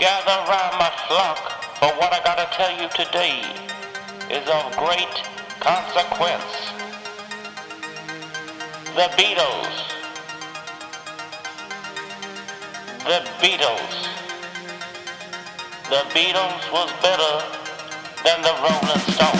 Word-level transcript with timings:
Gather 0.00 0.50
round 0.50 0.78
my 0.78 0.90
flock, 1.08 1.62
for 1.78 1.88
what 2.00 2.10
I 2.10 2.20
gotta 2.24 2.48
tell 2.56 2.72
you 2.72 2.88
today 2.88 3.42
is 4.30 4.48
of 4.48 4.74
great 4.78 5.12
consequence. 5.60 6.72
The 8.96 9.12
Beatles. 9.20 9.76
The 13.04 13.28
Beatles. 13.44 14.08
The 15.90 16.02
Beatles 16.16 16.72
was 16.72 16.90
better 17.02 17.44
than 18.24 18.40
the 18.40 18.54
Rolling 18.62 19.00
Stones. 19.12 19.39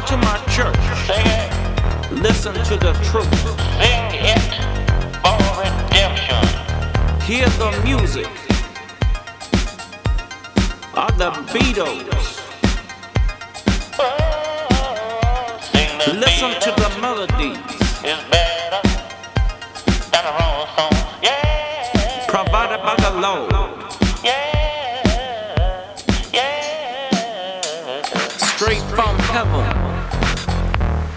Come 0.00 0.18
into 0.18 0.26
my 0.26 0.38
church. 0.48 0.76
sing 1.06 1.26
it, 1.26 2.12
Listen 2.22 2.54
to 2.54 2.76
the 2.76 2.92
truth. 3.10 3.28
sing 3.78 4.14
it 4.14 4.40
for 5.20 5.36
redemption. 5.60 6.44
Hear 7.22 7.46
the 7.58 7.70
music 7.84 8.26
of 10.94 11.18
the 11.18 11.30
Beatles. 11.52 12.40
Oh, 13.98 14.06
the 16.06 16.14
Listen 16.14 16.52
to 16.60 16.70
the 16.80 16.88
melodies. 17.00 17.58
Yeah, 18.02 18.80
provided 22.26 22.82
by 22.82 22.96
the 22.96 23.10
Lord. 23.20 23.52
Straight 28.56 28.82
from 28.94 29.18
heaven. 29.18 29.89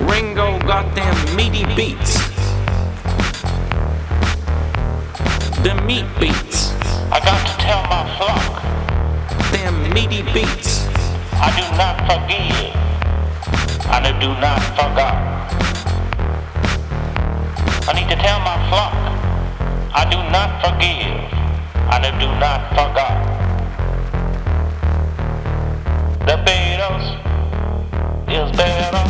Ringo 0.09 0.59
got 0.59 0.93
them 0.95 1.15
meaty 1.35 1.65
beats. 1.75 2.17
The 5.63 5.73
meat 5.85 6.05
beats. 6.19 6.73
I 7.11 7.19
got 7.23 7.39
to 7.47 7.53
tell 7.63 7.83
my 7.87 8.03
flock, 8.17 8.63
Them 9.51 9.93
meaty 9.93 10.23
beats. 10.33 10.87
I 11.33 11.49
do 11.55 11.65
not 11.77 11.95
forgive, 12.09 12.75
and 13.93 14.03
I 14.07 14.13
do 14.19 14.29
not 14.43 14.59
forget. 14.79 15.15
I 17.87 17.93
need 17.93 18.09
to 18.09 18.15
tell 18.15 18.39
my 18.39 18.57
flock, 18.69 18.93
I 19.93 20.03
do 20.09 20.17
not 20.31 20.49
forgive, 20.63 21.33
and 21.93 22.05
I 22.05 22.11
do 22.19 22.27
not 22.43 22.61
forget. 22.75 23.15
The 26.27 26.37
Beatles 26.45 27.05
is 28.29 28.57
better 28.57 29.02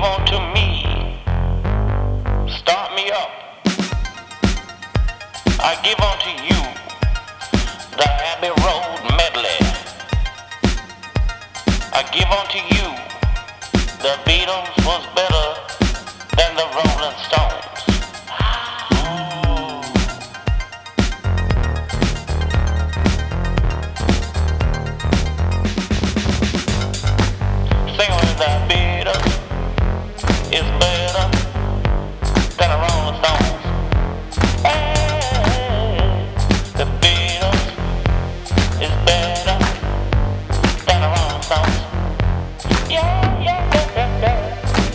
give 0.00 0.08
unto 0.08 0.38
me. 0.54 1.18
Start 2.48 2.94
me 2.94 3.10
up. 3.10 3.30
I 5.60 5.76
give 5.82 6.00
unto 6.00 6.30
you 6.48 6.79